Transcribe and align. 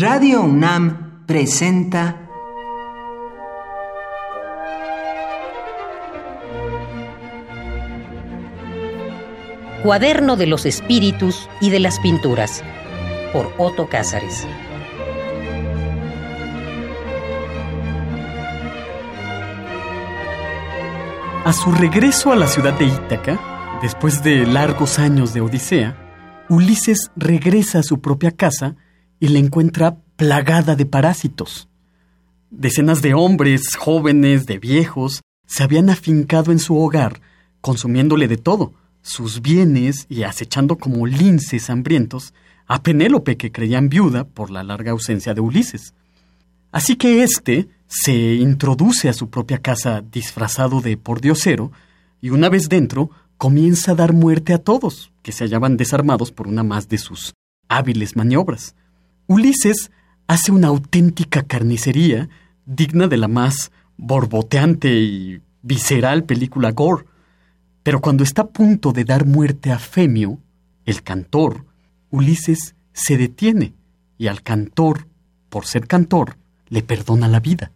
Radio 0.00 0.40
UNAM 0.40 1.26
presenta 1.26 2.16
Cuaderno 9.82 10.36
de 10.36 10.46
los 10.46 10.64
Espíritus 10.64 11.50
y 11.60 11.68
de 11.68 11.80
las 11.80 12.00
Pinturas 12.00 12.64
por 13.34 13.52
Otto 13.58 13.90
Cázares. 13.90 14.46
A 21.44 21.52
su 21.52 21.72
regreso 21.72 22.32
a 22.32 22.36
la 22.36 22.46
ciudad 22.46 22.72
de 22.78 22.86
Ítaca, 22.86 23.78
después 23.82 24.22
de 24.22 24.46
largos 24.46 24.98
años 24.98 25.34
de 25.34 25.42
Odisea, 25.42 25.94
Ulises 26.48 27.10
regresa 27.16 27.80
a 27.80 27.82
su 27.82 28.00
propia 28.00 28.30
casa 28.30 28.76
y 29.20 29.28
la 29.28 29.38
encuentra 29.38 29.98
plagada 30.16 30.74
de 30.74 30.86
parásitos. 30.86 31.68
Decenas 32.50 33.02
de 33.02 33.14
hombres, 33.14 33.76
jóvenes, 33.76 34.46
de 34.46 34.58
viejos, 34.58 35.20
se 35.46 35.62
habían 35.62 35.90
afincado 35.90 36.50
en 36.50 36.58
su 36.58 36.76
hogar, 36.76 37.20
consumiéndole 37.60 38.26
de 38.26 38.36
todo, 38.36 38.74
sus 39.02 39.40
bienes 39.40 40.06
y 40.08 40.24
acechando 40.24 40.78
como 40.78 41.06
linces 41.06 41.70
hambrientos 41.70 42.34
a 42.66 42.82
Penélope 42.82 43.36
que 43.36 43.52
creían 43.52 43.88
viuda 43.88 44.24
por 44.24 44.50
la 44.50 44.62
larga 44.62 44.92
ausencia 44.92 45.34
de 45.34 45.40
Ulises. 45.40 45.94
Así 46.72 46.96
que 46.96 47.22
éste 47.22 47.68
se 47.86 48.34
introduce 48.34 49.08
a 49.08 49.12
su 49.12 49.28
propia 49.28 49.58
casa 49.58 50.02
disfrazado 50.02 50.80
de 50.80 50.96
pordiosero 50.96 51.72
y 52.20 52.30
una 52.30 52.48
vez 52.48 52.68
dentro 52.68 53.10
comienza 53.36 53.92
a 53.92 53.94
dar 53.96 54.12
muerte 54.12 54.52
a 54.52 54.58
todos, 54.58 55.12
que 55.22 55.32
se 55.32 55.44
hallaban 55.44 55.76
desarmados 55.76 56.30
por 56.30 56.46
una 56.46 56.62
más 56.62 56.88
de 56.88 56.98
sus 56.98 57.34
hábiles 57.68 58.14
maniobras. 58.14 58.76
Ulises 59.30 59.92
hace 60.26 60.50
una 60.50 60.66
auténtica 60.66 61.44
carnicería 61.44 62.28
digna 62.66 63.06
de 63.06 63.16
la 63.16 63.28
más 63.28 63.70
borboteante 63.96 64.92
y 64.92 65.40
visceral 65.62 66.24
película 66.24 66.72
Gore. 66.72 67.04
Pero 67.84 68.00
cuando 68.00 68.24
está 68.24 68.42
a 68.42 68.48
punto 68.48 68.90
de 68.90 69.04
dar 69.04 69.26
muerte 69.26 69.70
a 69.70 69.78
Femio, 69.78 70.40
el 70.84 71.04
cantor, 71.04 71.64
Ulises 72.10 72.74
se 72.92 73.16
detiene 73.16 73.72
y 74.18 74.26
al 74.26 74.42
cantor, 74.42 75.06
por 75.48 75.64
ser 75.64 75.86
cantor, 75.86 76.36
le 76.68 76.82
perdona 76.82 77.28
la 77.28 77.38
vida. 77.38 77.70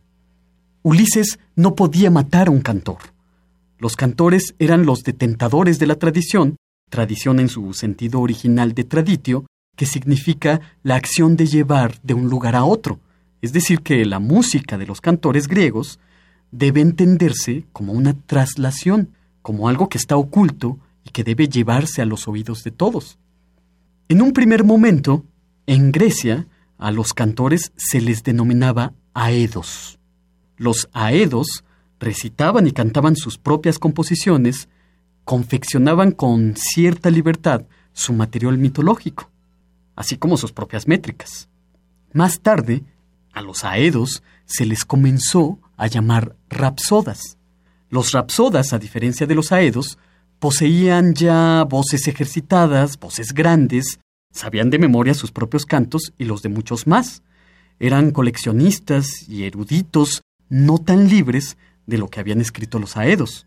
Ulises 0.83 1.39
no 1.55 1.77
podía 1.77 2.11
matar 2.11 2.49
a 2.49 2.51
un 2.51 2.63
cantor. 2.63 2.99
Los 3.79 3.95
cantores 3.95 4.57
eran 4.59 4.87
los 4.87 5.05
detentadores 5.05 5.79
de 5.79 5.87
la 5.87 6.01
tradición, 6.01 6.57
tradición 6.91 7.39
en 7.39 7.49
su 7.49 7.75
sentido 7.75 8.21
original 8.21 8.75
de 8.75 8.83
traditio, 8.83 9.47
que 9.77 9.87
significa 9.87 10.61
la 10.83 10.97
acción 10.97 11.37
de 11.37 11.47
llevar 11.47 12.01
de 12.03 12.15
un 12.15 12.29
lugar 12.29 12.57
a 12.57 12.65
otro. 12.65 13.01
Es 13.43 13.53
decir, 13.53 13.81
que 13.81 14.05
la 14.05 14.21
música 14.21 14.79
de 14.79 14.87
los 14.87 15.01
cantores 15.01 15.49
griegos 15.49 15.99
debe 16.51 16.81
entenderse 16.81 17.65
como 17.73 17.93
una 17.93 18.15
traslación, 18.15 19.11
como 19.43 19.69
algo 19.69 19.89
que 19.89 19.99
está 19.99 20.17
oculto 20.17 20.79
y 21.05 21.11
que 21.11 21.25
debe 21.25 21.49
llevarse 21.49 22.01
a 22.01 22.07
los 22.07 22.29
oídos 22.29 22.65
de 22.65 22.71
todos. 22.71 23.19
En 24.09 24.23
un 24.23 24.33
primer 24.33 24.65
momento, 24.65 25.25
en 25.67 25.93
Grecia, 25.93 26.47
a 26.79 26.91
los 26.91 27.13
cantores 27.13 27.73
se 27.77 28.01
les 28.01 28.23
denominaba 28.23 28.93
aedos. 29.15 29.99
Los 30.57 30.89
aedos 30.93 31.65
recitaban 31.99 32.67
y 32.67 32.73
cantaban 32.73 33.17
sus 33.17 33.39
propias 33.39 33.79
composiciones, 33.79 34.69
confeccionaban 35.25 36.13
con 36.13 36.55
cierta 36.57 37.11
libertad 37.11 37.63
su 37.93 38.13
material 38.13 38.59
mitológico, 38.59 39.31
así 39.97 40.17
como 40.17 40.37
sus 40.37 40.53
propias 40.53 40.87
métricas. 40.89 41.49
Más 42.13 42.41
tarde, 42.41 42.85
a 43.33 43.43
los 43.43 43.65
aedos 43.65 44.23
se 44.47 44.67
les 44.67 44.85
comenzó 44.85 45.59
a 45.77 45.87
llamar 45.87 46.37
rapsodas. 46.49 47.39
Los 47.89 48.13
rapsodas, 48.13 48.73
a 48.73 48.79
diferencia 48.79 49.27
de 49.27 49.35
los 49.35 49.53
aedos, 49.53 49.99
poseían 50.39 51.15
ya 51.15 51.65
voces 51.65 52.07
ejercitadas, 52.07 52.99
voces 52.99 53.33
grandes, 53.33 53.99
sabían 54.31 54.71
de 54.71 54.79
memoria 54.79 55.15
sus 55.15 55.33
propios 55.33 55.65
cantos 55.65 56.13
y 56.19 56.25
los 56.25 56.43
de 56.43 56.49
muchos 56.49 56.87
más. 56.87 57.23
Eran 57.79 58.11
coleccionistas 58.11 59.29
y 59.29 59.45
eruditos 59.45 60.23
no 60.49 60.79
tan 60.79 61.09
libres 61.09 61.57
de 61.87 61.99
lo 61.99 62.09
que 62.09 62.21
habían 62.21 62.41
escrito 62.41 62.79
los 62.79 62.97
aedos. 62.97 63.47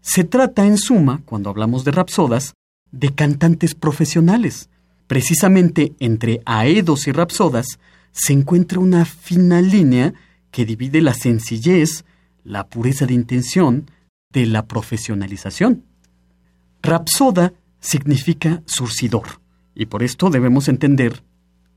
Se 0.00 0.24
trata, 0.24 0.66
en 0.66 0.78
suma, 0.78 1.22
cuando 1.24 1.50
hablamos 1.50 1.84
de 1.84 1.90
rapsodas, 1.90 2.54
de 2.92 3.14
cantantes 3.14 3.74
profesionales. 3.74 4.70
Precisamente 5.06 5.94
entre 6.00 6.40
aedos 6.44 7.06
y 7.06 7.12
rapsodas 7.12 7.78
se 8.12 8.32
encuentra 8.32 8.80
una 8.80 9.04
fina 9.04 9.60
línea 9.60 10.14
que 10.50 10.64
divide 10.64 11.00
la 11.00 11.14
sencillez, 11.14 12.04
la 12.44 12.66
pureza 12.66 13.06
de 13.06 13.14
intención, 13.14 13.90
de 14.32 14.46
la 14.46 14.66
profesionalización. 14.66 15.84
Rapsoda 16.82 17.52
significa 17.80 18.62
surcidor, 18.66 19.40
y 19.74 19.86
por 19.86 20.02
esto 20.02 20.30
debemos 20.30 20.68
entender 20.68 21.22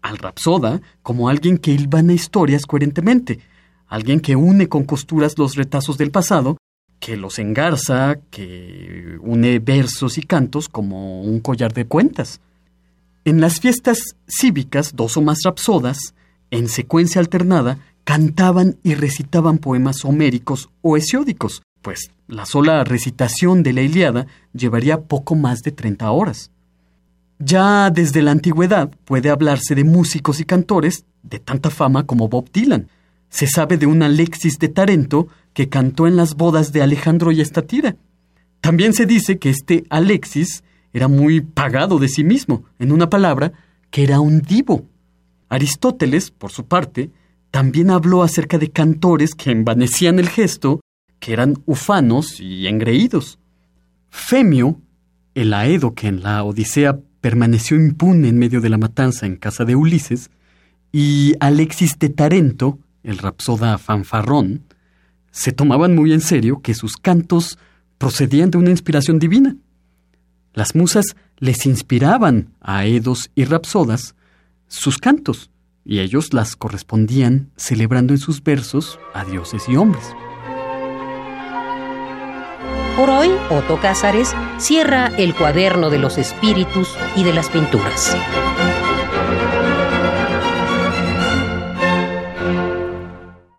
al 0.01 0.18
rapsoda 0.18 0.81
como 1.03 1.29
alguien 1.29 1.57
que 1.57 1.72
hilvana 1.72 2.13
historias 2.13 2.66
coherentemente, 2.66 3.39
alguien 3.88 4.19
que 4.19 4.35
une 4.35 4.69
con 4.69 4.84
costuras 4.85 5.38
los 5.38 5.56
retazos 5.56 5.97
del 5.97 6.12
pasado, 6.12 6.57
que 7.00 7.18
los 7.18 7.39
engarza, 7.39 8.19
que 8.29 9.18
une 9.22 9.59
versos 9.59 10.18
y 10.18 10.22
cantos 10.22 10.69
como 10.69 11.22
un 11.22 11.39
collar 11.39 11.73
de 11.73 11.85
cuentas. 11.85 12.39
En 13.29 13.41
las 13.41 13.59
fiestas 13.59 14.16
cívicas, 14.28 14.95
dos 14.95 15.16
o 15.16 15.22
más 15.22 15.41
rapsodas, 15.44 16.16
en 16.50 16.67
secuencia 16.67 17.22
alternada, 17.22 17.78
cantaban 18.03 18.78
y 18.81 18.95
recitaban 18.95 19.59
poemas 19.59 20.03
homéricos 20.03 20.72
o 20.81 20.97
hesiódicos, 20.97 21.62
pues 21.84 22.09
la 22.28 22.47
sola 22.47 22.84
recitación 22.84 23.62
de 23.62 23.73
la 23.73 23.84
Iliada 23.84 24.25
llevaría 24.51 25.01
poco 25.01 25.35
más 25.35 25.59
de 25.59 25.72
30 25.72 26.09
horas. 26.09 26.50
Ya 27.38 27.91
desde 27.91 28.23
la 28.23 28.31
antigüedad 28.31 28.89
puede 29.06 29.29
hablarse 29.29 29.75
de 29.75 29.84
músicos 29.84 30.39
y 30.39 30.45
cantores 30.45 31.06
de 31.22 31.38
tanta 31.38 31.69
fama 31.69 32.07
como 32.07 32.29
Bob 32.29 32.50
Dylan. 32.51 32.88
Se 33.29 33.45
sabe 33.45 33.78
de 33.78 33.85
un 33.85 34.01
Alexis 34.01 34.57
de 34.57 34.69
Tarento 34.69 35.28
que 35.53 35.69
cantó 35.69 36.07
en 36.07 36.16
las 36.16 36.34
bodas 36.34 36.73
de 36.73 36.81
Alejandro 36.81 37.31
y 37.31 37.41
Estatira. 37.41 37.95
También 38.59 38.95
se 38.95 39.06
dice 39.06 39.38
que 39.38 39.51
este 39.51 39.84
Alexis 39.91 40.63
era 40.94 41.07
muy 41.07 41.41
pagado 41.41 42.00
de 42.00 42.07
sí 42.07 42.23
mismo, 42.23 42.63
en 42.79 42.91
una 42.91 43.09
palabra, 43.09 43.53
que 43.91 44.03
era 44.03 44.19
un 44.19 44.41
divo. 44.41 44.85
Aristóteles, 45.50 46.31
por 46.31 46.51
su 46.51 46.66
parte, 46.66 47.11
también 47.51 47.89
habló 47.89 48.23
acerca 48.23 48.57
de 48.57 48.72
cantores 48.72 49.35
que 49.35 49.51
envanecían 49.51 50.19
el 50.19 50.29
gesto, 50.29 50.81
que 51.19 51.33
eran 51.33 51.55
ufanos 51.66 52.39
y 52.39 52.67
engreídos. 52.67 53.39
Femio, 54.09 54.79
el 55.35 55.53
aedo 55.53 55.94
que 55.94 56.07
en 56.07 56.23
la 56.23 56.44
Odisea 56.44 57.00
permaneció 57.21 57.77
impune 57.77 58.29
en 58.29 58.38
medio 58.38 58.61
de 58.61 58.69
la 58.69 58.77
matanza 58.77 59.25
en 59.25 59.35
casa 59.35 59.66
de 59.66 59.75
Ulises, 59.75 60.29
y 60.91 61.33
Alexis 61.39 62.00
de 62.00 62.09
Tarento, 62.09 62.79
el 63.03 63.17
rapsoda 63.17 63.77
fanfarrón, 63.77 64.63
se 65.31 65.51
tomaban 65.51 65.95
muy 65.95 66.13
en 66.13 66.21
serio 66.21 66.61
que 66.61 66.73
sus 66.73 66.97
cantos 66.97 67.59
procedían 67.97 68.50
de 68.50 68.57
una 68.57 68.71
inspiración 68.71 69.19
divina. 69.19 69.56
Las 70.54 70.76
musas 70.76 71.16
les 71.38 71.66
inspiraban 71.66 72.54
a 72.62 72.86
Edos 72.86 73.32
y 73.36 73.46
rapsodas 73.46 74.16
sus 74.68 74.98
cantos, 74.98 75.50
y 75.86 76.00
ellos 76.00 76.34
las 76.34 76.56
correspondían 76.56 77.52
celebrando 77.56 78.14
en 78.14 78.20
sus 78.20 78.44
versos 78.44 79.00
a 79.14 79.26
dioses 79.26 79.68
y 79.68 79.76
hombres. 79.76 80.04
Por 82.96 83.10
hoy, 83.10 83.30
Otto 83.50 83.80
Cázares 83.80 84.36
cierra 84.58 85.08
el 85.18 85.34
cuaderno 85.34 85.90
de 85.90 86.00
los 86.00 86.18
espíritus 86.18 86.90
y 87.16 87.24
de 87.24 87.34
las 87.34 87.50
pinturas. 87.50 88.16